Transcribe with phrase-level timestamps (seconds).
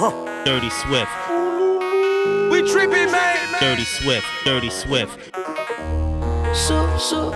[0.00, 1.10] Dirty Swift.
[2.50, 3.36] We tripping, man.
[3.60, 4.26] Dirty Swift.
[4.46, 5.34] Dirty Swift.
[6.56, 7.32] So, so,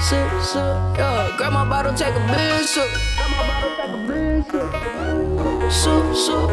[0.00, 1.34] so, so, yeah.
[1.36, 2.88] Grab my bottle, take a big sip.
[3.18, 5.70] Grab my bottle, take a.
[5.70, 6.48] So, so,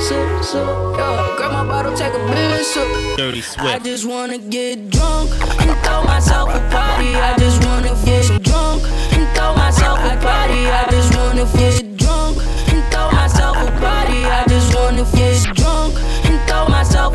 [0.00, 1.34] so, so, yeah.
[1.36, 2.88] Grab my bottle, take a big sip.
[3.16, 3.68] Dirty Swift.
[3.68, 5.30] I just wanna get drunk
[5.60, 7.14] and throw myself a party.
[7.14, 10.66] I just wanna get drunk and throw myself a party.
[10.66, 11.87] I just wanna get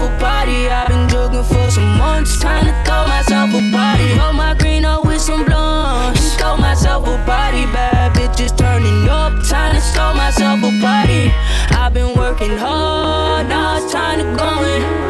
[0.03, 0.69] a party.
[0.69, 4.09] I've been drinking for some months, trying to throw myself a party.
[4.19, 7.65] Roll my green up with some blunts throw myself a party.
[7.71, 11.31] Bad bitches turning up, trying to throw myself a party.
[11.75, 15.02] I've been working hard, now it's time to go in.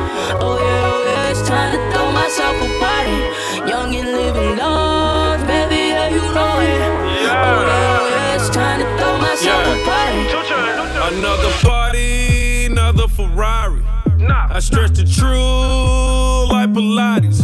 [14.53, 17.41] I stretch the true like Pilates.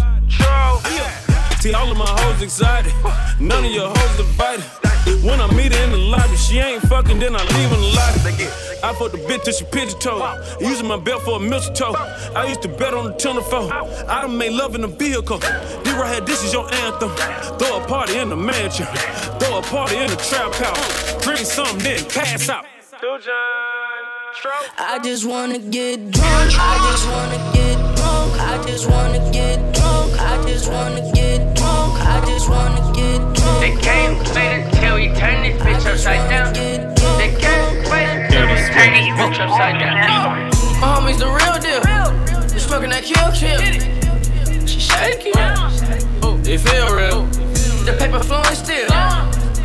[1.59, 2.93] See, all of my hoes excited.
[3.39, 4.63] None of your hoes divided.
[5.25, 7.93] When I meet her in the lobby, she ain't fucking, then I leave in the
[7.97, 8.45] lobby.
[8.83, 10.21] I fuck the bitch till she pigeon toe.
[10.61, 11.95] Using my belt for a mistletoe.
[12.35, 13.71] I used to bet on the telephone.
[13.71, 15.39] I done made love in the vehicle.
[15.39, 17.09] Right here, this is your anthem.
[17.57, 18.85] Throw a party in the mansion.
[19.39, 21.23] Throw a party in the trap house.
[21.23, 22.65] Drink something, then pass out.
[24.77, 26.53] I just wanna get drunk.
[26.53, 28.39] I just wanna get drunk.
[28.39, 30.19] I just wanna get drunk.
[30.19, 31.99] I just wanna get drunk.
[32.05, 33.59] I just wanna get drunk.
[33.59, 36.53] They can't wait until we turn this bitch upside down.
[36.53, 40.49] They can't wait until we turn this bitch upside down.
[40.79, 42.53] My homie's the real deal.
[42.53, 43.57] You smoking that kill kill.
[44.67, 45.33] She shaking.
[46.21, 47.25] Oh, it feel real.
[47.83, 48.89] The paper flowing still.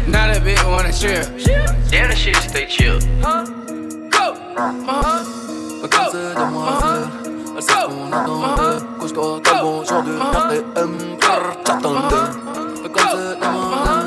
[0.09, 1.23] Now that bitch wanna chill.
[1.91, 2.99] Damn, the shit stay chill.
[4.25, 4.33] Go!
[5.91, 6.79] Casse de moi
[7.57, 10.99] Elle sait qu'on Couche-toi t'as bon genre de merde et aime
[11.65, 12.25] T'attendais
[12.85, 14.05] de moi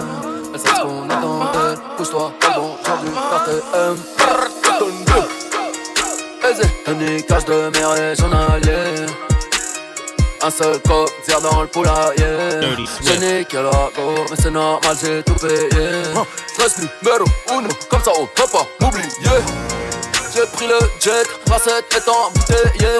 [0.54, 1.82] Elle sait qu'on attendait.
[1.98, 4.00] Couche-toi, t'as bon genre de merde et T'attendais
[6.88, 8.32] Une de merde et j'en
[10.44, 11.10] un seul cop,
[11.42, 12.24] dans le poulailler.
[13.04, 13.90] Je n'ai la
[14.30, 15.68] mais c'est normal, j'ai tout payé.
[16.54, 19.08] Stress numéro uno, comme ça on peut pas m'oublier.
[20.38, 23.00] J'ai pris le jet, la 7 est embouteillée.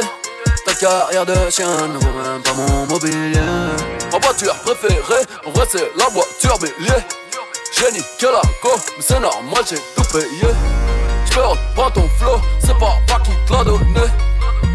[0.66, 3.40] Ta carrière de chien ne vaut même pas mon mobilier.
[4.12, 6.98] Ma voiture préférée, en vrai c'est la voiture bélier.
[7.72, 10.52] J'ai niqué la go, mais c'est normal, j'ai tout payé.
[11.30, 14.08] J'peux reprendre ton flow, c'est pas moi qui te l'a donné.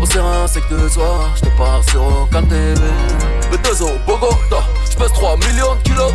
[0.01, 2.81] Au serein, c'est que soir, j'te passe sur aucun TV.
[3.51, 6.13] Mais deux au Bogota, j'pèse 3 millions de kilos,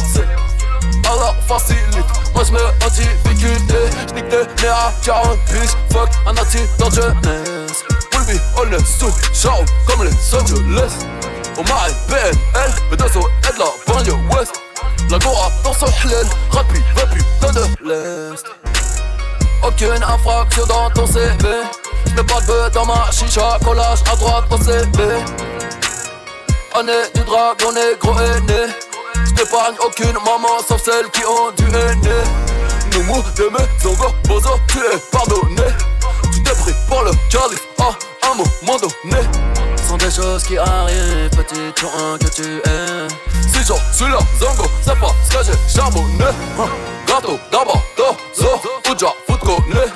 [1.07, 3.75] alors facilite, moi j'me en difficulté.
[4.09, 7.83] J'nique des nez à 40 piges, fuck un de jeunesse.
[8.13, 10.93] Will be honest, tout ciao comme les Angeles.
[11.57, 14.53] On m'a PNL, mais deux au de la banlieue ouest.
[15.09, 18.45] La gora dans son halal, rapide, va putain de l'Est.
[19.63, 21.47] Aucune infraction dans ton CV
[22.05, 25.03] J'mets pas de dans ma chicha, collage à droite au CV
[26.75, 28.71] Année du dragon négro aîné
[29.25, 32.17] J'n'épargne aucune maman sauf celles qui ont du aîné
[32.93, 35.67] Nous de mes zongos, bozo, tu es pardonné.
[36.33, 39.21] Tu t'es pris pour le calife à un moment donné.
[39.87, 43.07] Sont des choses qui arrivent, petite sur un que tu es
[43.51, 46.25] Si j'en suis là, zongo, c'est pas ce que j'ai charbonné.
[46.59, 46.67] Hein,
[47.07, 47.83] Gâteau, d'abord,
[48.35, 48.45] zo,
[48.89, 49.93] ou déjà, connaître.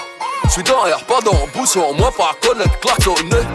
[0.49, 3.45] J'suis l'air, pas dans bouchon, moi pas connaître klaxonner.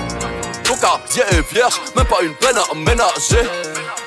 [0.64, 3.48] Ton quartier est vierge, même pas une peine à ménager.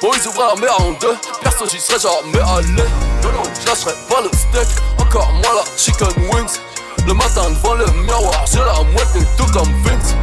[0.02, 2.84] Bon, ils ouvrent la en deux, perso j'y serais jamais allé.
[3.22, 4.68] Je lâcherai pas le steak,
[4.98, 6.58] encore moins la chicken wings.
[7.06, 10.16] Le matin devant le miroir, j'ai la moitié tout comme Vince.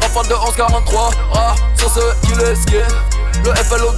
[0.00, 2.82] Rafale de 1143, ah, sur ce qu'il est skié.
[3.44, 3.92] Le FLOW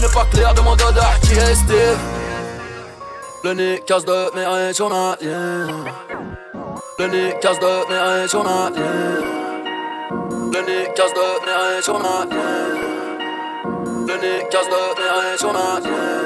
[0.00, 1.98] n'est pas clair, demande à qui est Steve.
[3.44, 5.84] Le nez casse de mes régionaliens.
[6.98, 9.20] Le nez casse de mes régionaliens.
[10.52, 12.91] Le nez casse de mes.
[14.04, 16.22] Le nez casse de mes régionaliens.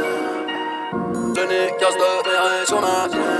[1.37, 3.37] Le nez casse de mes régionaliens.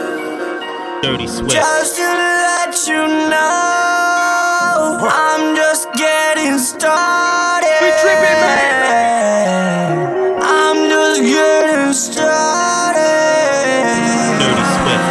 [1.03, 1.51] Dirty Swift.
[1.51, 7.81] Just to let you know, I'm just getting started.
[7.81, 9.89] We tripping, man.
[10.43, 13.05] I'm just getting started.
[14.39, 15.11] Dirty Swift.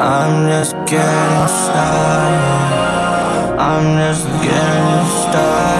[0.00, 2.78] I'm just getting started.
[3.58, 5.77] I'm just getting started.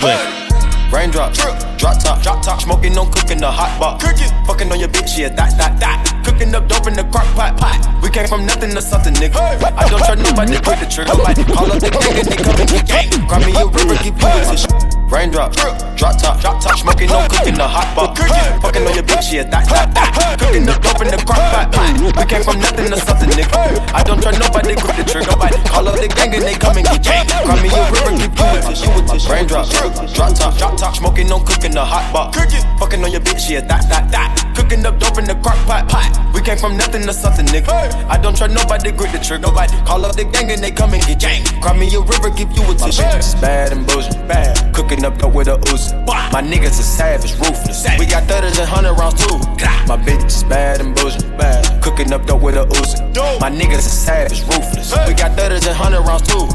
[0.00, 0.50] Swift.
[0.90, 4.00] Raindrop, drop top, drop top, smoking on cooking the hot pot.
[4.00, 6.22] Cooking, fucking on your bitch, yeah, that, that, that.
[6.24, 8.02] Cooking up dope in the crock pot, pot.
[8.02, 9.36] We came from nothing to something, nigga.
[9.36, 11.12] I don't trust nobody, put the trigger.
[11.12, 13.28] Nobody call up the gang and they come and get gang.
[13.28, 14.89] Cry me a river, give you a tissue.
[15.10, 18.16] Raindrop, drop top, drop top, smoking on cooking the hot pot.
[18.62, 20.38] Fucking on your bitch, yeah, that, that, that.
[20.38, 21.66] Cooking up dope in the crock pot.
[21.98, 23.82] We came from nothing to something, nigga.
[23.90, 25.26] I don't trust nobody, grip the trigger.
[25.34, 27.26] Nobody call up the gang and they come and get gang.
[27.26, 29.26] Cry me a river, give you a tissue.
[29.26, 29.66] Raindrop,
[30.14, 32.30] drop top, drop top, smoking on cooking the hot pot.
[32.78, 34.30] Fucking on your bitch, yeah, that, that, that.
[34.54, 35.90] Cooking up dope in the crock pot.
[36.32, 37.66] We came from nothing to something, nigga.
[38.06, 39.50] I don't trust nobody, grip the trigger.
[39.50, 41.42] Nobody call up the gang and they come and get gang.
[41.58, 43.02] Cry me a river, give you a tissue.
[43.42, 44.54] Bad and bullshit, bad.
[44.72, 45.94] Cooking up dope with a Uzi.
[46.06, 47.86] My niggas are savage, ruthless.
[47.98, 49.38] We got 30s and 100 rounds too.
[49.86, 51.82] My bitch is bad and bullshit, bad.
[51.82, 53.40] Cooking up dope with a Uzi.
[53.40, 54.92] My niggas are savage, ruthless.
[55.06, 56.46] We got 30s and 100 rounds too.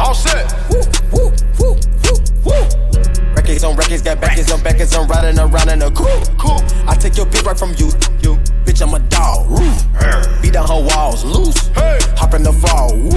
[0.00, 0.52] All set.
[0.70, 0.82] Woo,
[1.12, 3.11] woo, woo, woo, woo.
[3.42, 6.38] Records on records, got backers on backers, I'm riding around in a coupe.
[6.38, 6.62] Cool.
[6.86, 7.90] I take your bitch right from you,
[8.22, 8.38] you.
[8.62, 9.50] Bitch, I'm a dog.
[9.50, 10.40] Roof.
[10.40, 11.70] Beat down her walls, loose.
[12.14, 13.10] Hop in the fall, woo.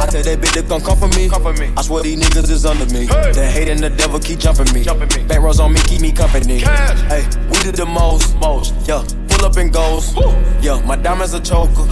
[0.00, 1.28] I tell that bitch to come come for me.
[1.28, 1.70] Come for me.
[1.76, 3.04] I swear these niggas is under me.
[3.04, 4.82] The hate and the devil keep jumping me.
[4.82, 5.28] Jumping me.
[5.28, 6.60] Back rows on me, keep me company.
[6.60, 8.72] Hey, we did the most, most.
[8.88, 9.04] Yeah,
[9.34, 10.14] pull up and goes.
[10.62, 11.86] Yeah, my diamonds a choker.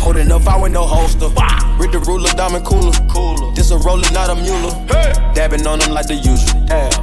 [0.00, 1.28] Holding up, I with no holster.
[1.78, 2.92] Read the ruler, diamond cooler.
[3.08, 3.54] Cooler.
[3.54, 4.70] This a roller, not a mule.
[5.34, 6.58] Dabbing on them like the usual.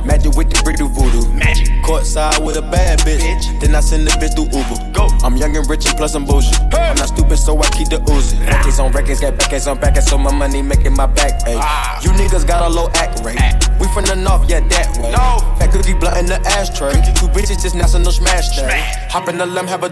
[0.06, 1.28] Magic with the brick do voodoo.
[1.34, 1.68] Magic.
[1.84, 3.60] Courtside with a bad bitch.
[3.62, 4.92] Then I send the bitch through Uber.
[4.92, 5.08] Go.
[5.24, 6.60] I'm young and rich and plus I'm bullshit.
[6.74, 8.40] I'm not stupid, so I keep the Uzi.
[8.46, 11.42] Records on records, got backers on backers, so my money making my back.
[11.48, 12.00] Ay.
[12.04, 13.38] You niggas got a low act rate.
[13.80, 15.12] We from the north, yeah, that way.
[15.12, 15.40] No.
[15.60, 16.94] Fat cookie blunt in the ashtray.
[17.16, 18.84] Two bitches just national smash day.
[19.10, 19.90] Hop in the limb, have a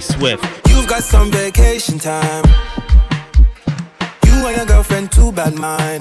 [0.00, 0.44] Swift.
[0.68, 2.44] You've got some vacation time.
[4.24, 6.00] You and your girlfriend, too bad mind.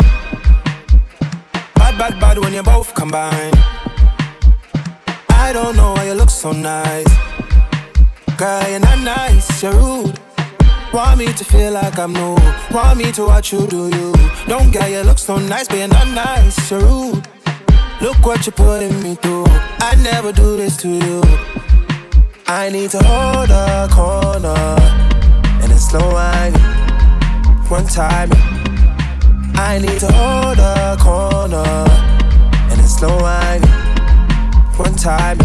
[1.75, 3.53] Bad, bad, bad when you both combine.
[5.29, 7.07] I don't know why you look so nice.
[8.37, 10.19] Girl, you're not nice, you're rude.
[10.93, 12.37] Want me to feel like I'm new.
[12.71, 14.13] Want me to watch you do you.
[14.47, 17.27] Don't get you look so nice, but you're not nice, you're rude.
[18.01, 19.45] Look what you're putting me through.
[19.47, 21.21] I never do this to you.
[22.49, 24.55] I need to hold a corner
[25.61, 26.53] and a slow wine.
[27.67, 28.29] One time,
[29.55, 31.57] I need to hold a corner
[32.71, 33.61] and a slow wine.
[34.77, 35.37] One time.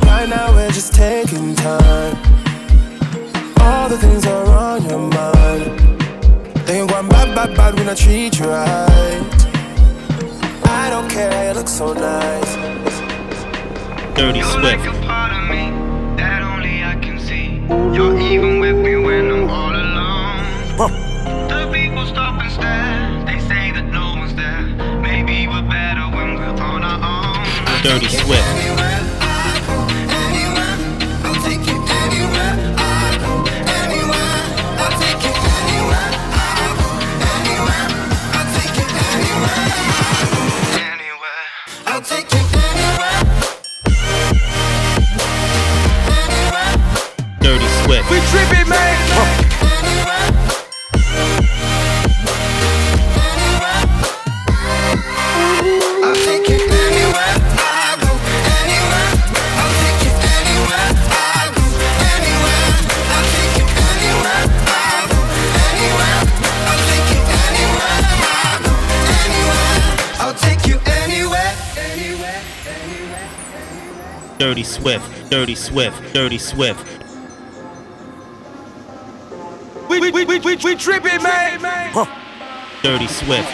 [0.00, 2.16] Right now we're just taking time.
[3.60, 5.93] All the things are on your mind.
[6.66, 9.20] They ain't going bad, bad, bad when I treat you right.
[10.64, 12.56] I don't care, how you look so nice.
[14.16, 14.64] Dirty You're Swift.
[14.64, 15.70] like a part of me
[16.16, 17.60] that only I can see.
[17.94, 20.94] You're even with me when I'm all alone.
[21.48, 23.24] The people stop and stare.
[23.26, 24.62] They say that no one's there.
[25.02, 27.82] Maybe we're better when we're on our own.
[27.82, 28.93] Dirty Swift.
[48.10, 48.94] we tripping, man.
[74.36, 76.93] Dirty Swift, Dirty Swift, Dirty Swift.
[80.04, 81.56] We, we, we, we, we, we tripping, man.
[82.82, 83.48] Dirty Swift.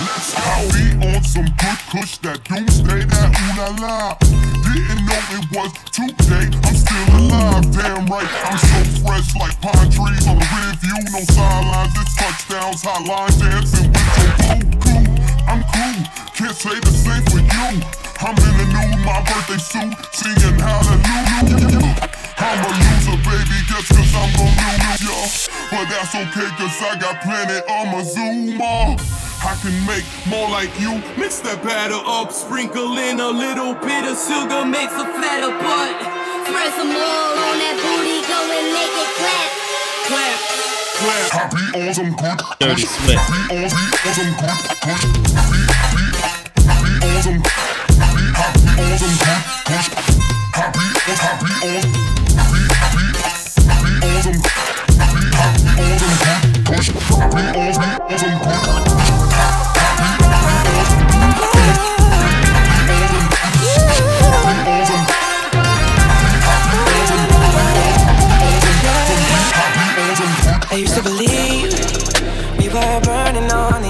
[0.00, 4.16] Let's how we on some good kush that doomsday, that ooh la la.
[4.64, 8.24] Didn't know it was today, I'm still alive, damn right.
[8.48, 13.36] I'm so fresh like pine trees on the rear view, no sidelines, it's touchdowns, hotline
[13.36, 15.04] dancing with your cool crew.
[15.44, 16.00] I'm cool,
[16.32, 17.76] can't say the same for you.
[18.24, 22.08] I'm in the new, my birthday suit, singing hallelujah.
[22.38, 25.18] I'm a loser, baby, guess cause I'm gon' lose ya.
[25.74, 28.94] But that's okay, cause I got plenty on my Zuma.
[29.42, 31.02] I can make more like you.
[31.18, 35.94] Mix that batter up, sprinkle in a little bit of sugar, makes a fatter butt.
[36.46, 39.50] Spread some more on that booty, go and make it clap.
[40.06, 40.38] Clap.
[40.98, 41.26] Clap.
[41.34, 43.18] Happy on some good Dirty Swift.
[43.18, 45.04] Happy on, happy on some good kush.
[45.34, 46.06] Happy, happy,
[46.70, 47.42] happy on some,
[47.98, 49.90] happy, happy on good kush.
[50.54, 50.58] Happy on, happy on, happy, happy, happy some, happy, happy on some good kush.
[50.58, 50.86] Happy
[51.18, 52.17] happy on good.
[52.17, 52.17] I used to believe we were burning on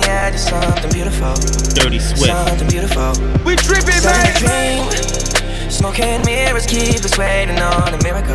[0.00, 1.34] the edge of something beautiful.
[1.74, 2.26] Dirty Swift.
[2.26, 3.12] Something beautiful.
[3.44, 4.10] We tripping, So
[5.84, 8.34] and mirrors keep us waiting on a miracle.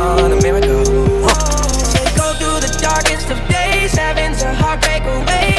[0.00, 0.84] On a miracle.
[0.84, 5.49] So we go through the darkest of days, heaven's a heartbreak away.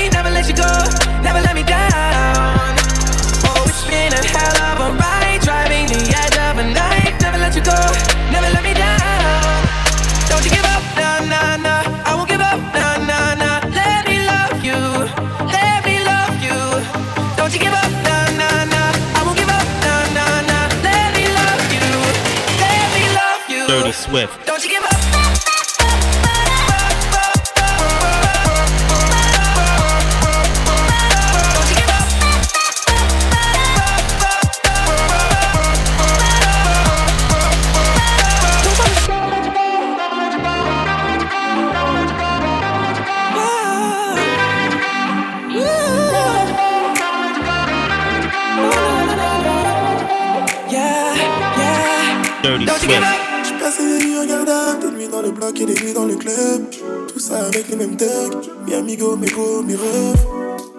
[52.66, 54.04] Dirty Don't Swift.
[54.04, 56.70] nuits regardables, des nuits dans le bloc et des nuits dans le club.
[57.12, 58.38] Tout ça avec les mêmes thugs.
[58.68, 60.26] Mi amigo, mes bros, mes refs.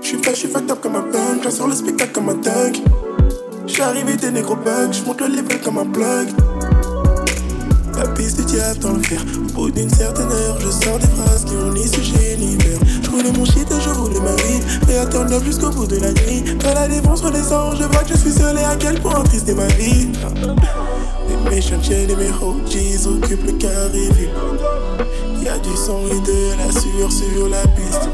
[0.00, 1.42] J'suis fâché, j'suis fucked up comme un punk.
[1.42, 2.76] J'assure le spectacle comme un thug.
[3.66, 4.92] J'suis arrivé des négros bugs.
[4.92, 6.28] J'monte le level comme un plug.
[7.96, 9.20] La piste du diable dans le fer.
[9.56, 12.84] Au bout d'une certaine heure, je sors des phrases qui ont ni sujet verbe.
[13.02, 14.60] Je voulais mon shit et je voulais ma vie.
[15.10, 16.44] Turn up jusqu'au bout de la nuit.
[16.62, 19.48] Quand la défense redescend, je vois que je suis seul et à quel point triste
[19.48, 20.08] est ma vie.
[21.44, 24.30] Les méchants chiens et mes OGs occupent le carré vide.
[25.42, 28.08] Y'a du sang et de la sueur sur la piste.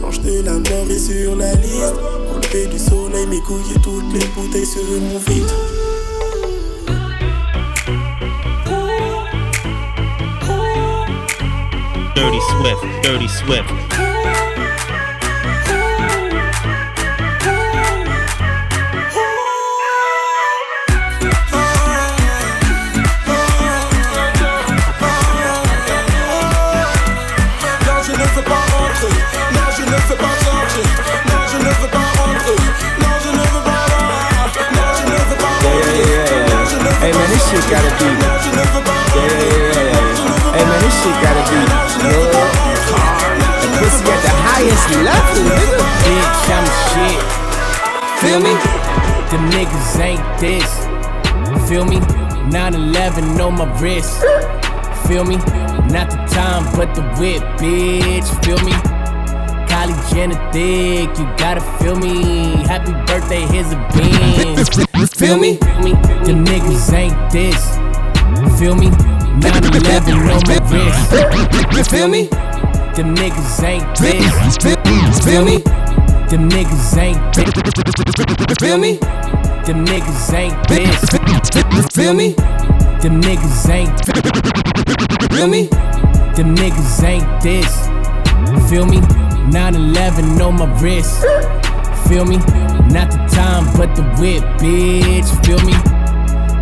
[0.00, 1.94] L'ange de la mort est sur la liste.
[2.42, 5.44] Lever du soleil, mes couilles et toutes les bouteilles seront vides.
[12.14, 13.02] Dirty Swift.
[13.02, 14.05] Dirty Swift.
[49.56, 50.68] Niggas ain't this.
[51.66, 51.98] Feel me?
[52.52, 54.20] 911 on my wrist.
[55.08, 55.36] Feel me?
[55.88, 58.28] Not the time, but the whip, bitch.
[58.44, 58.72] Feel me?
[59.66, 62.64] Kylie Jenner thick, you gotta feel me.
[62.64, 64.56] Happy birthday, here's a bean.
[65.16, 65.54] Feel me?
[66.26, 67.60] The niggas ain't this.
[68.58, 68.90] Feel me?
[69.40, 70.58] 911 on my
[71.72, 71.90] wrist.
[71.90, 72.24] Feel me?
[72.96, 75.24] The niggas ain't this.
[75.24, 75.58] Feel me?
[76.28, 78.58] Them niggas ain't this.
[78.60, 78.98] Feel me?
[79.66, 81.00] Them niggas ain't this.
[81.92, 82.34] Feel me?
[83.02, 83.90] Them niggas ain't
[85.32, 85.66] Feel me?
[86.36, 87.66] Them niggas ain't this.
[88.70, 89.00] Feel me?
[89.50, 91.20] 911 on my wrist.
[92.08, 92.36] Feel me?
[92.94, 95.44] Not the time, but the whip, bitch.
[95.44, 95.72] Feel me?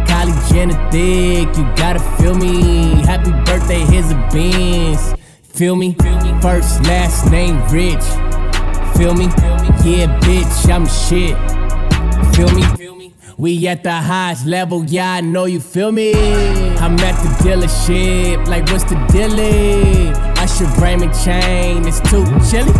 [0.09, 3.03] Kylie Jenner thick, you gotta feel me.
[3.05, 5.15] Happy birthday, here's a Benz.
[5.43, 5.95] Feel me?
[6.41, 8.03] First, last name, rich.
[8.97, 9.27] Feel me?
[9.85, 11.37] Yeah, bitch, I'm shit.
[12.35, 12.94] Feel me?
[13.37, 16.13] We at the highest level, yeah, I know you feel me.
[16.77, 20.15] I'm at the dealership, like what's the dealie?
[20.39, 22.73] Usher Raymond chain, it's too chilly.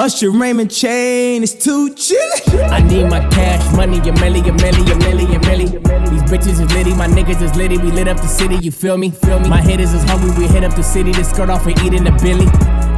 [0.00, 2.64] Usher Raymond chain it's too chilly.
[2.64, 6.10] I need my cash money, a milli, a milli, a milli, a milli.
[6.10, 7.78] These bitches is litty, my niggas is litty.
[7.78, 9.10] We lit up the city, you feel me?
[9.10, 9.48] Feel me?
[9.48, 12.02] My hitters is hungry, we hit up the city to skirt off and eat in
[12.02, 12.46] the billy.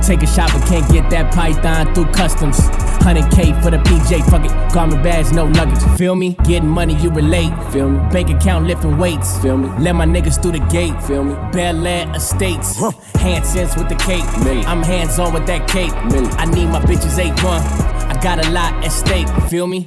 [0.03, 2.59] Take a shot, but can't get that python through customs.
[3.07, 4.75] 100k for the PJ, fuck it.
[4.75, 6.37] Garment bags, no nuggets, Feel me?
[6.45, 7.53] Getting money, you relate.
[7.71, 7.99] Feel me?
[8.11, 9.39] Bank account lifting weights.
[9.39, 9.69] Feel me?
[9.79, 11.01] Let my niggas through the gate.
[11.05, 11.35] Feel me?
[11.53, 12.77] Bel Air Estates.
[13.23, 14.25] Handsets with the cake.
[14.67, 15.93] I'm hands on with that cake.
[15.93, 17.63] I need my bitches 8 1.
[18.11, 19.29] I got a lot at stake.
[19.49, 19.87] Feel me?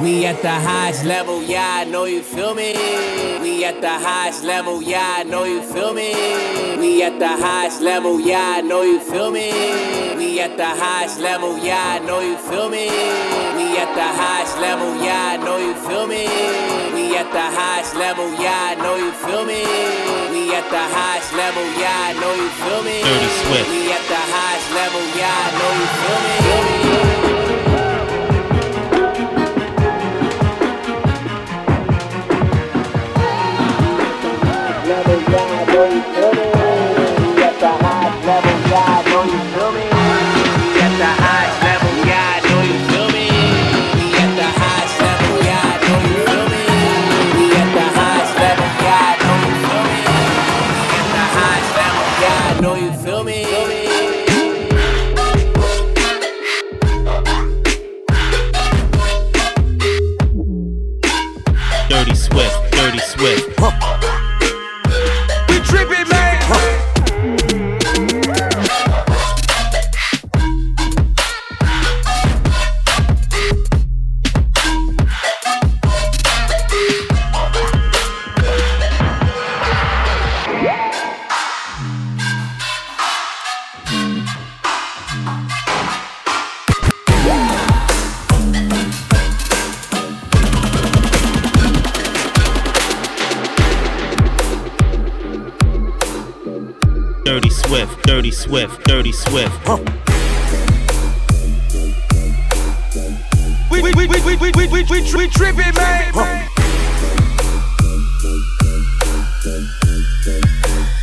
[0.00, 2.72] We at the highest level, yeah, I know you feel me.
[3.40, 6.14] We at the highest level, yeah, I know you feel me.
[6.78, 9.52] We at the highest level, yeah, I know you feel me.
[10.16, 12.88] We at the highest level, yeah, I know you feel me.
[13.54, 16.24] We at the highest level, yeah, I know you feel me.
[16.94, 19.62] We at the highest level, yeah, I know you feel me.
[20.32, 22.96] We at the highest level, yeah, I know you feel me.
[23.04, 23.68] Dirty Swift.
[23.68, 27.21] We at the highest level, yeah, I know you feel me.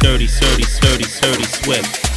[0.10, 2.09] sturdy, sturdy, sturdy, sturdy, swift.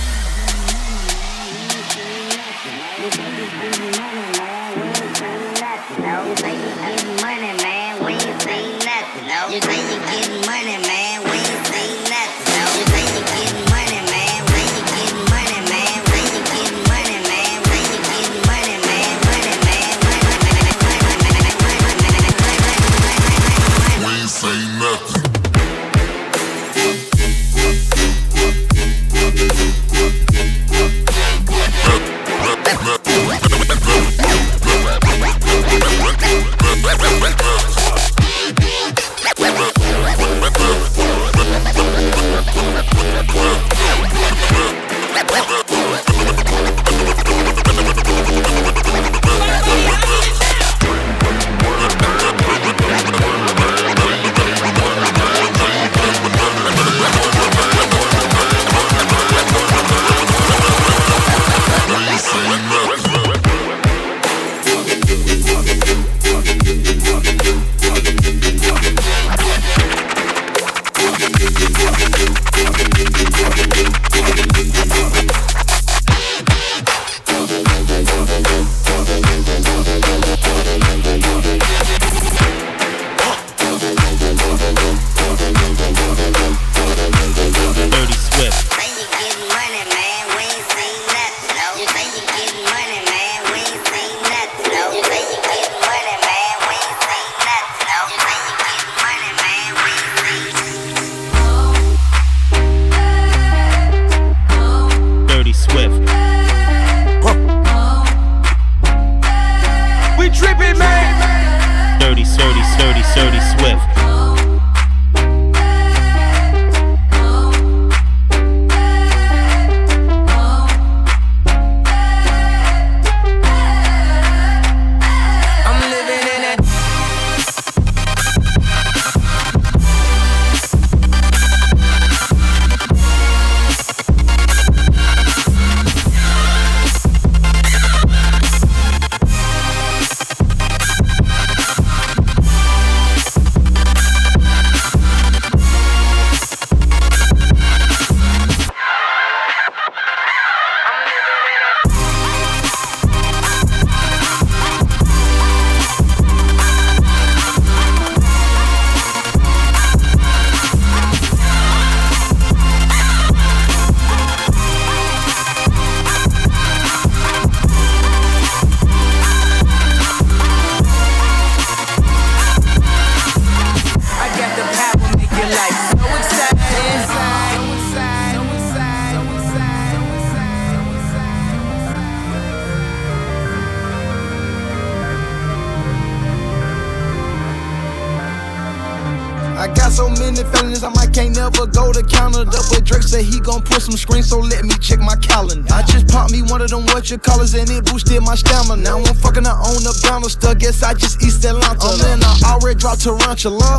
[194.33, 195.68] So let me check my calendar.
[195.75, 198.81] I just popped me one of them what you callers and it boosted my stamina.
[198.81, 201.77] Now I'm fucking I own the Bannister, guess I just East Atlanta.
[201.83, 203.77] Oh man, I already dropped Tarantula.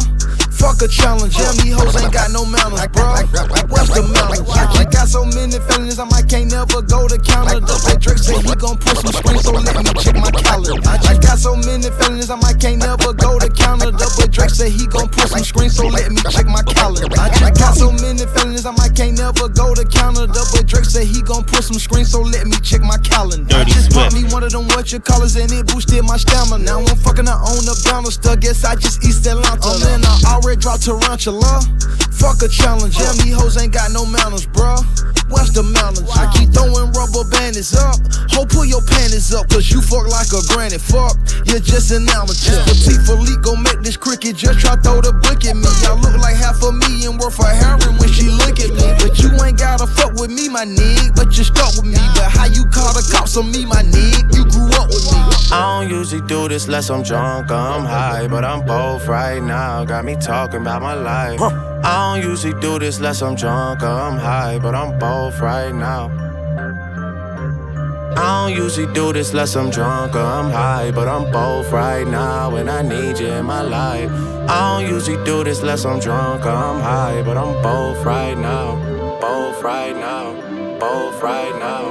[0.63, 3.03] Fuck a challenge, yeah, me hoes ain't got no manners, bro.
[3.67, 4.47] What's the manners?
[4.47, 7.67] I got so many felonies, I might can't never go to Canada.
[7.83, 10.79] But Drake said he gon' put some screens, so let me check my calendar.
[10.87, 14.07] I got so many felonies, I might can't never go to Canada.
[14.15, 17.11] But Drake said he gon' put some screens, so let me check my calendar.
[17.11, 20.47] I got so many felonies, I might can't never go to Canada.
[20.55, 23.51] But Drake said he gon' put some screens, so let me check my calendar.
[23.51, 26.63] I just bought me one of them what you callers and it boosted my stamina.
[26.63, 29.59] Now I'm fucking I own the Bannister, guess I just East Atlanta.
[29.59, 31.61] Oh man, I already dropped Tarantula.
[32.11, 34.79] Fuck a challenge, yeah, me hoes ain't got no manners, bruh.
[35.29, 36.05] What's the manners?
[36.13, 37.97] I keep throwing rubber bandits up.
[38.37, 40.77] Ho, pull your panties up, cause you fuck like a granny.
[40.77, 41.17] Fuck,
[41.49, 42.61] you're just an amateur.
[42.69, 45.69] Patek Philippe gon' make this cricket just try throw the book at me.
[45.89, 48.87] I look like half a million worth of heroin when she look at me.
[49.01, 51.15] But you ain't gotta fuck with me, my nigga.
[51.15, 52.01] But you stuck with me.
[52.13, 54.37] But how you call the cops on me, my nigga?
[54.37, 55.17] You grew up with me.
[55.53, 59.85] I don't usually do this less I'm drunk I'm high, but I'm both right now.
[59.85, 61.39] Got me talking talking about my life.
[61.39, 61.51] Huh.
[61.85, 65.73] I don't usually do this unless I'm drunk or I'm high, but I'm both right
[65.73, 66.11] now.
[68.17, 72.05] I don't usually do this unless I'm drunk or I'm high, but I'm both right
[72.05, 74.11] now and I need you in my life.
[74.49, 78.37] I don't usually do this unless I'm drunk or I'm high, but I'm both right
[78.37, 78.75] now,
[79.21, 80.33] both right now,
[80.77, 81.83] both right now,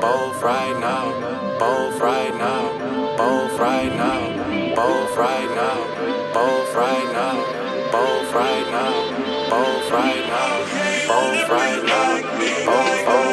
[0.00, 5.78] both right now, both right now, both right now, both right now,
[6.32, 7.35] both right now
[7.96, 10.58] both right now, both right now,
[11.08, 12.20] both right now,
[12.66, 13.25] both, both,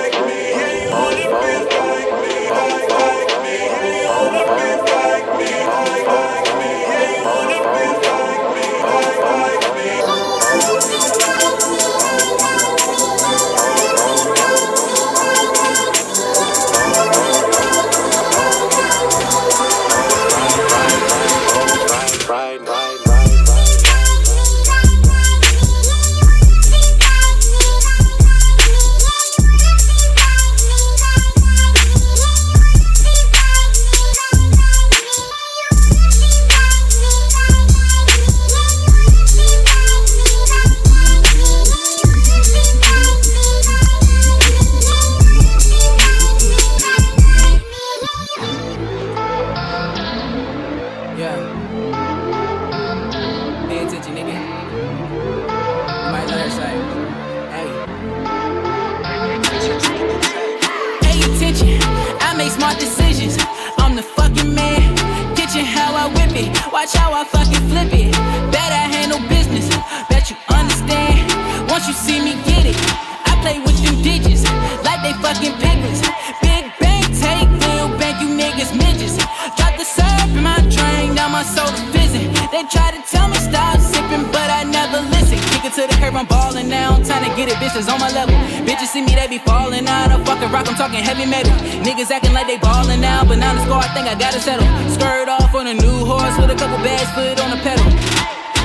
[87.46, 88.36] get it, bitches on my level.
[88.64, 90.12] Bitches see me, they be falling out.
[90.12, 91.52] I fucking rock, I'm talking heavy metal.
[91.84, 94.68] Niggas acting like they ballin' now, but now the score, I think I gotta settle.
[94.96, 97.84] Skirt off on a new horse with a couple bags, foot on the pedal.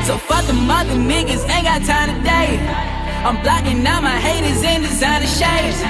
[0.07, 2.63] So fuck them other niggas, ain't got time today.
[3.27, 5.83] I'm blocking out my haters in designer shades.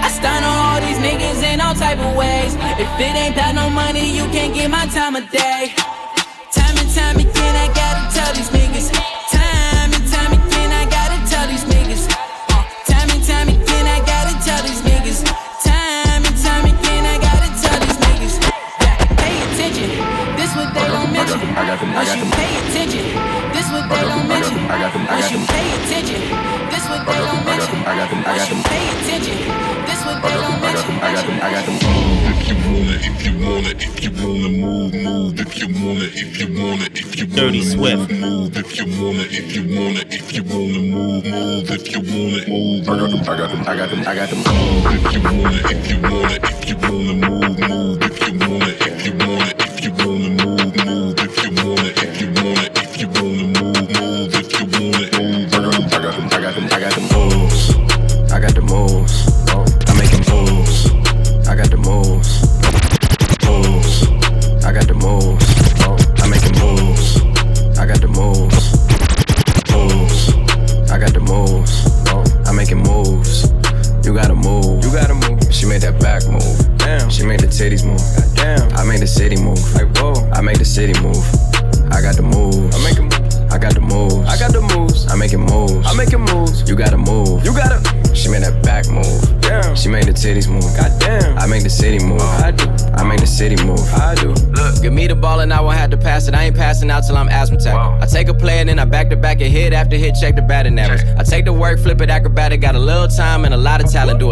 [0.00, 2.56] I stun on all these niggas in all type of ways.
[2.80, 5.74] If it ain't got no money, you can't get my time of day.
[6.50, 9.19] Time and time again, I gotta tell these niggas.
[21.94, 23.04] Once you pay attention,
[23.52, 24.58] this what they don't mention.
[24.68, 26.20] Once you pay attention,
[26.70, 27.76] this what they don't mention.
[27.82, 29.36] Once you pay attention,
[29.86, 30.94] this what they don't mention.
[31.02, 31.76] I got them, I got them.
[32.30, 35.40] If you wanna, if you wanna, if you wanna move, move.
[35.40, 38.10] If you wanna, if you wanna, if you wanna Dirty move, Swift.
[38.12, 38.56] move.
[38.56, 41.70] If you wanna, if you wanna, if you wanna move, move.
[41.70, 42.88] If you wanna, move.
[42.88, 44.40] I got them, I got them, I got them, I got them.
[44.94, 48.09] If you wanna, if you wanna, if you wanna move, move.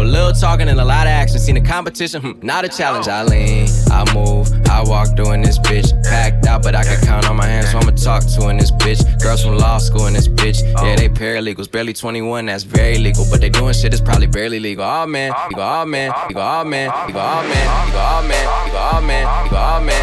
[0.01, 1.39] a little talking and a lot of action.
[1.39, 3.07] Seen the competition, hmm, not a challenge.
[3.07, 5.91] I lean, I move, I walk doing this bitch.
[6.03, 8.71] Packed out, but I can count on my hands, so I'ma talk to in this
[8.71, 9.01] bitch.
[9.21, 10.61] Girls from law school in this bitch.
[10.83, 13.25] Yeah, they paralegals, barely 21, that's very legal.
[13.29, 14.85] But they doing shit that's probably barely legal.
[14.85, 17.99] Oh man, you oh man, you go, oh man, you go, oh man, you go,
[17.99, 19.98] oh man, you go, oh man, you go, oh man, you go, oh man.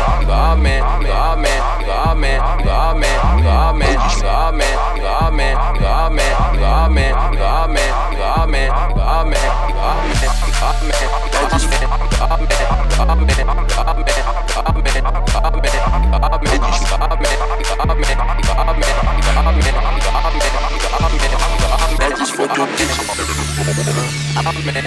[24.66, 24.82] Dirt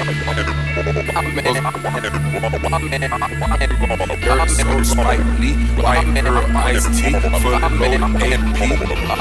[4.50, 5.00] so
[5.40, 8.60] Lee, white herb iced tea, fully loaded A&P.
[8.60, 9.16] I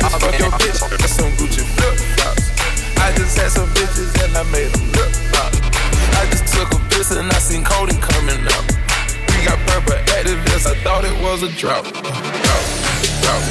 [0.00, 2.50] just fuck your bitch, got some Gucci flip flops.
[2.98, 5.54] I just had some bitches and I made them lip pop.
[6.18, 8.64] I just took a piss and I seen Cody coming up.
[9.30, 11.84] We got purple activists, I thought it was a drought.
[11.84, 12.02] Drought,
[13.22, 13.44] drought.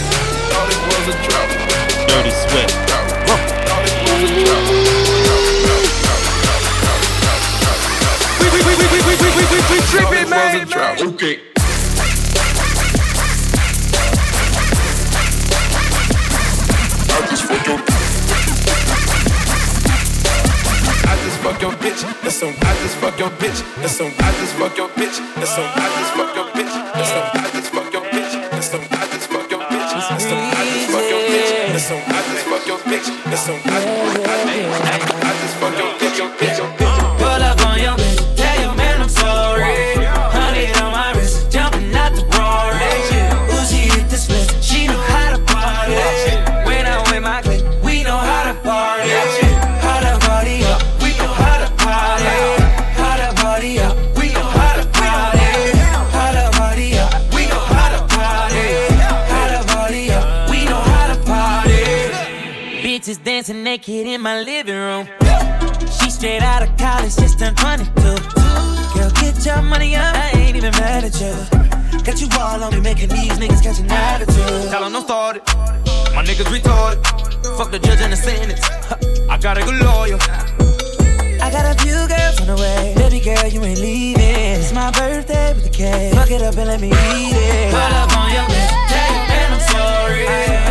[0.51, 1.51] Thought it was a drought.
[2.09, 2.75] Dirty Swift.
[3.25, 5.04] Thought it was a drought.
[8.55, 10.63] We, we, we, we, we, we, we, we, we tripping, man.
[10.63, 11.35] Okay.
[17.11, 17.79] I just fuck your
[21.03, 21.99] I just fuck your bitch.
[22.23, 22.55] That's some.
[22.61, 23.59] I just fuck your bitch.
[23.81, 24.07] That's some.
[24.15, 25.19] I just fuck your bitch.
[25.35, 25.67] That's some.
[25.75, 26.71] I just fuck your bitch.
[26.95, 27.27] That's some.
[27.35, 28.31] I just fuck your bitch.
[28.51, 28.87] That's some.
[28.89, 29.91] I just fuck your bitch.
[29.91, 30.39] That's some.
[30.39, 31.51] I just fuck your bitch.
[31.75, 31.99] That's some.
[32.07, 33.07] I just fuck your bitch.
[33.25, 33.59] That's some.
[33.65, 33.94] I I
[64.15, 65.07] in my living room.
[65.99, 67.91] She straight out of college, just turned 22.
[68.01, 70.15] Girl, get your money up.
[70.15, 71.35] I ain't even mad at you.
[72.01, 74.69] Got you all on me, making these niggas catch an attitude.
[74.71, 75.43] Tell 'em don't start it.
[76.15, 76.99] My niggas retarded.
[77.57, 78.61] Fuck the judge and the sentence.
[79.29, 80.19] I got a good lawyer.
[81.45, 82.93] I got a few girls on the way.
[82.95, 84.59] Baby girl, you ain't leaving.
[84.59, 86.13] It's my birthday with the cake.
[86.13, 87.71] Fuck it up and let me eat it.
[87.71, 90.64] Pull up on your your man I'm sorry.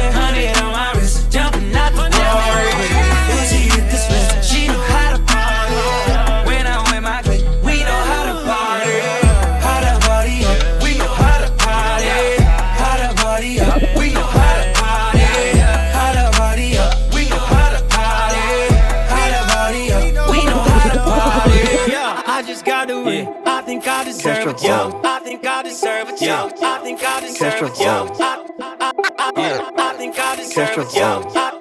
[24.25, 25.01] Deserve it, yo.
[25.05, 26.49] I think I deserve it, yo.
[26.63, 28.09] I think I deserve it, yo.
[28.19, 31.23] I- I- I- I think I deserve it, yo.
[31.35, 31.53] I-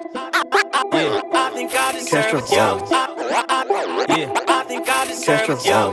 [0.72, 2.78] I think I deserve it, yo.
[4.48, 5.90] I think I deserve it, yo.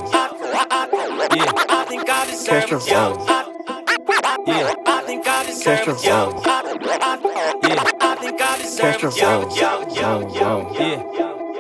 [1.70, 3.18] I think I deserve it, yo.
[4.86, 6.42] I think I deserve it, yo.
[6.46, 9.50] I think I deserve it, yo.
[9.56, 10.72] Yo, yo, yo.
[10.80, 11.51] Yeah.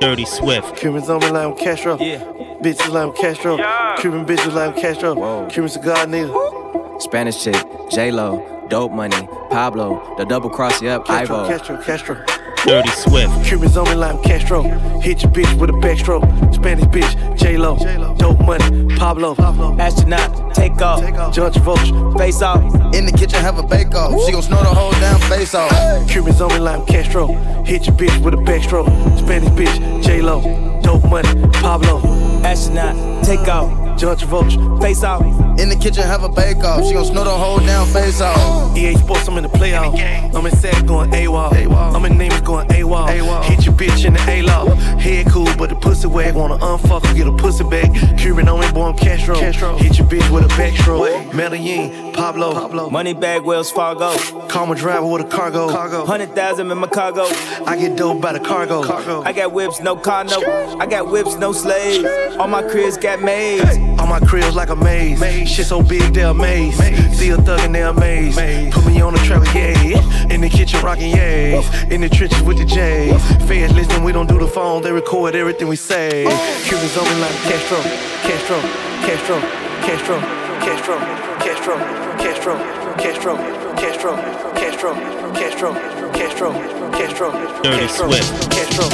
[0.00, 0.76] Dirty Swift.
[0.76, 1.96] Cubans on me like I'm Castro.
[1.98, 2.18] Yeah.
[2.60, 3.56] Bitches like I'm Castro.
[3.98, 5.48] Cuban bitches like I'm Castro.
[5.48, 7.00] Cuban cigar nigga.
[7.00, 7.56] Spanish chick,
[7.90, 11.48] J Lo, Dope Money, Pablo, the double cross you up, Castro, Ivo.
[11.48, 12.45] Castro, Castro.
[12.64, 13.44] Dirty Swift.
[13.44, 14.62] Cubans on me like I'm Castro.
[15.00, 16.54] Hit your bitch with a backstroke.
[16.54, 17.76] Spanish bitch, J Lo.
[18.16, 19.34] Dope money, Pablo.
[19.78, 21.00] Astronaut, take off.
[21.32, 22.18] John Travolta.
[22.18, 22.62] Face off.
[22.94, 24.12] In the kitchen, have a bake off.
[24.26, 25.70] She gon' snort the whole damn face off.
[26.08, 27.26] Cubans on me like I'm Castro.
[27.64, 28.88] Hit your bitch with a backstroke.
[29.18, 30.40] Spanish bitch, J Lo.
[30.82, 32.00] Dope money, Pablo.
[32.44, 33.85] Astronaut, take off.
[33.96, 34.80] John Travolta.
[34.80, 35.22] Face off.
[35.58, 36.84] In the kitchen, have a bake off.
[36.84, 38.76] She gon' snort the whole damn face off.
[38.76, 39.94] EA Sports, I'm in the playoff.
[40.34, 41.94] I'm in sack going AWOL.
[41.94, 43.44] I'm in Neiman going AWOL.
[43.44, 44.74] Hit your bitch in the A-Law.
[44.98, 46.34] Head cool, but the pussy wag.
[46.34, 47.90] Wanna unfuck her, get a pussy back.
[48.18, 49.36] Cuban on me, boy, I'm Castro.
[49.36, 51.32] Hit your bitch with a backstroke.
[51.32, 52.52] Medellin, Pablo.
[52.52, 52.90] Pablo.
[52.90, 54.14] Money bag, Wells Fargo.
[54.48, 55.68] Call my driver with a cargo.
[56.04, 57.24] Hundred thousand in my cargo.
[57.66, 58.82] I get dope by the cargo.
[59.22, 60.38] I got whips, no car, no.
[60.78, 62.36] I got whips, no slaves.
[62.36, 63.78] All my cribs got maids.
[63.78, 65.18] All All my cribs like a maze.
[65.48, 66.78] Shit so big, they're amazed.
[67.14, 68.38] Still thuggin', they're amazed.
[68.72, 70.32] Put me on the track, yeah.
[70.32, 71.90] In the kitchen, rockin' yays.
[71.90, 73.20] In the trenches with the J's.
[73.46, 76.24] Feds listen, we don't do the phone, they record everything we say.
[76.64, 77.78] Cubans on me like Castro,
[78.26, 78.60] Castro,
[79.06, 79.40] Castro,
[79.86, 80.18] Castro,
[80.60, 80.96] Castro,
[81.38, 81.76] Castro,
[82.18, 82.56] Castro,
[82.96, 83.36] Castro,
[83.76, 84.16] Castro,
[84.56, 84.94] Castro,
[85.32, 85.72] Castro,
[86.12, 86.52] Castro,
[86.92, 87.32] Castro,
[87.62, 88.50] Dirty Castro, Swift.
[88.50, 88.84] Castro.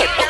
[0.00, 0.29] Castro.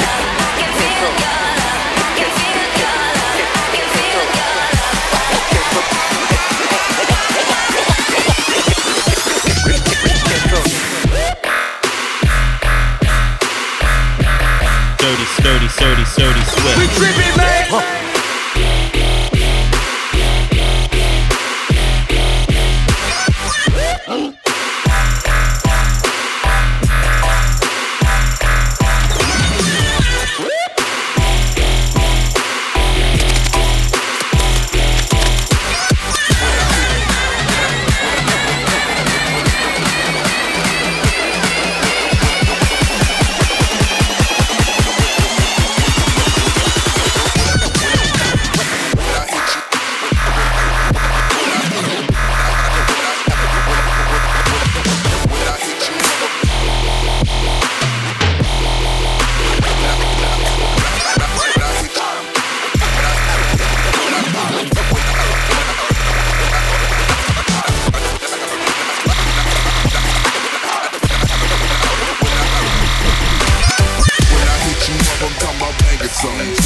[15.69, 16.79] sturdy, sturdy, sturdy.
[16.79, 17.30] We trippin',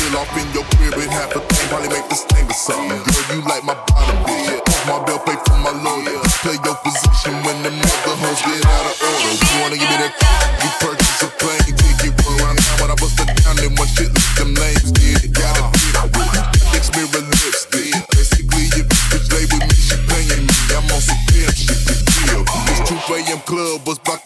[0.05, 2.93] Chill off in your crib and half a thing, probably make this thing or something.
[2.93, 4.61] Girl, you like my bottom bitch.
[4.61, 6.21] Off my bill, pay for my lawyer.
[6.45, 9.33] Play your position when the mother hoes get out of order.
[9.33, 10.13] You wanna give me that?
[10.61, 13.57] You purchase a plane ticket, run around now when I bust it down.
[13.57, 15.33] Then one shit like them names did.
[15.33, 17.97] Got a big with Next mirror lipstick.
[18.13, 20.53] Basically, your bitch lay with me, she paying me.
[20.69, 22.45] I'm on some pimp shit, you feel?
[22.69, 23.41] It's 2 a.m.
[23.49, 24.21] club, was about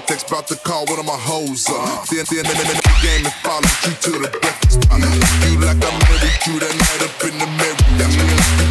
[0.00, 2.08] context, about to call one of my hoes up.
[2.08, 5.00] Then, then, then, then, the game and follow you to the breakfast spot.
[5.44, 7.76] You like I married you that night up in the mirror.
[7.98, 8.24] That's you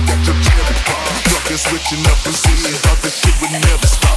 [0.09, 1.49] got your cherry pop.
[1.49, 4.08] And switching up positions, thought this shit would never stop.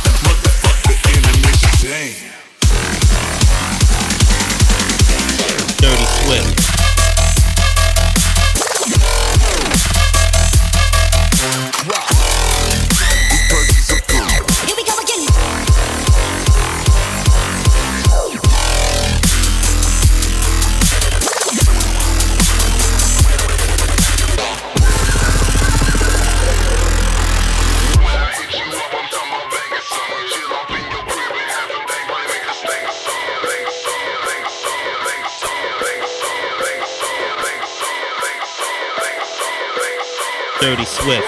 [40.62, 41.26] Dirty swift.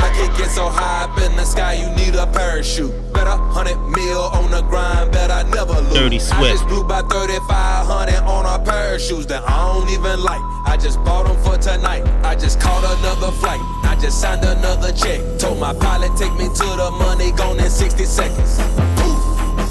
[0.00, 2.90] I get so high up in the sky, you need a parachute.
[3.12, 5.92] Bet a hundred mil on the grind, bet I never lose.
[5.92, 10.40] Dirty I just blew by 3500 on our parachutes that I don't even like.
[10.64, 12.08] I just bought them for tonight.
[12.24, 13.60] I just caught another flight.
[13.84, 15.20] I just signed another check.
[15.38, 18.97] Told my pilot, take me to the money, gone in 60 seconds.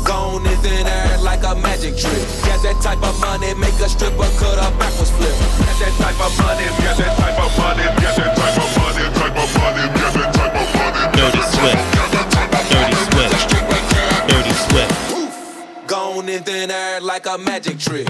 [0.08, 2.24] Gone in thin air like a magic trick.
[2.48, 5.36] Got that type of money, make a stripper cut a backwards flip.
[5.60, 9.04] Got that type of money, got that type of money, got that type of money,
[9.20, 11.12] type of money, got that type of money.
[11.12, 11.84] Dirty swift.
[12.72, 13.36] Dirty swift.
[14.32, 14.96] Dirty swift.
[15.88, 18.08] Gone in thin air like a magic trick.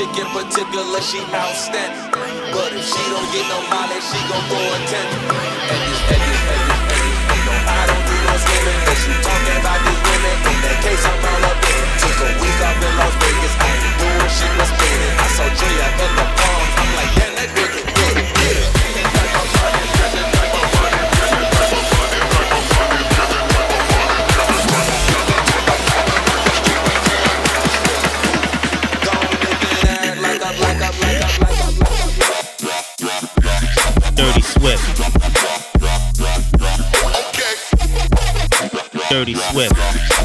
[0.00, 2.08] Chick in particular, she outstanding.
[2.56, 5.28] But if she don't get no mileage, she gon' throw a tantrum.
[5.28, 8.34] And this, and this, and this, and this, I don't do no
[9.04, 9.14] you
[9.60, 11.84] about these women, in that case I'm all up in.
[12.00, 15.12] Took a week off in Las Vegas, ain't doing shit but.
[15.20, 18.79] I saw Drea in the palms, I'm like, damn, that girl can get
[39.20, 40.19] Dirty Swift.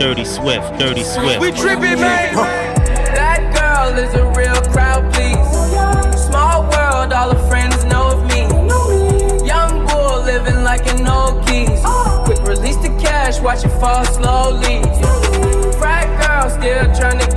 [0.00, 0.78] Dirty Swift.
[0.78, 1.42] Dirty Swift.
[1.42, 2.34] We tripping, man.
[3.12, 5.36] That girl is a real crowd, please.
[6.24, 8.48] Small world, all her friends know of me.
[9.46, 11.84] Young bull living like an old keys.
[12.24, 14.80] Quick release the cash, watch it fall slowly.
[15.76, 17.29] Frat girl still trying to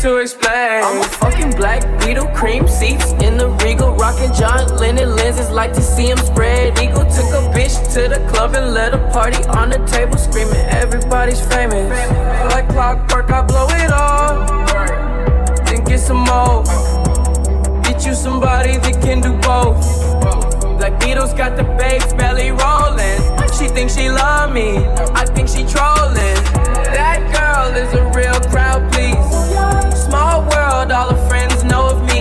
[0.00, 0.82] to explain.
[0.82, 5.50] I'm a fucking black beetle, cream seats in the regal, rocking John Lennon lenses.
[5.50, 7.04] Like to see him spread eagle.
[7.04, 11.40] Took a bitch to the club and let a party on the table, screaming everybody's
[11.46, 11.90] famous.
[12.52, 14.46] Like clockwork, I blow it all.
[15.64, 16.64] Then get some more.
[17.82, 19.80] Get you somebody that can do both.
[20.78, 23.20] Black Beatles got the babes belly rolling.
[23.58, 24.76] She thinks she love me,
[25.14, 26.36] I think she trolling.
[26.92, 29.75] That girl is a real crowd, please.
[30.06, 32.20] Small world, all her friends know of me.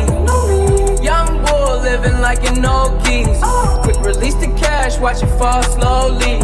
[1.03, 3.39] Young bull living like an old keys.
[3.43, 3.79] Oh.
[3.83, 6.39] Quick release the cash, watch it fall slowly.